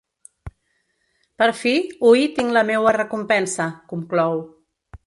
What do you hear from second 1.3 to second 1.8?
Per fi